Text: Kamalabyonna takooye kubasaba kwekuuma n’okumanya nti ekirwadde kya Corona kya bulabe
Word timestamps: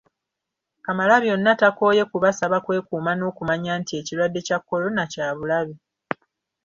Kamalabyonna 0.85 1.51
takooye 1.61 2.03
kubasaba 2.11 2.57
kwekuuma 2.65 3.11
n’okumanya 3.15 3.71
nti 3.79 3.93
ekirwadde 3.99 4.39
kya 4.47 4.57
Corona 4.67 5.03
kya 5.13 5.27
bulabe 5.37 5.75